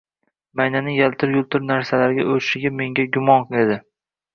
[0.61, 3.83] Maynaning yaltir-yultir narsalarga oʻchligi menga gumon edi.